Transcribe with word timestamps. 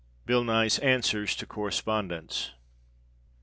BILL 0.25 0.43
NYE'S 0.45 0.79
ANSWERS 0.79 1.35
TO 1.35 1.45
CORRESPONDENTS. 1.45 2.53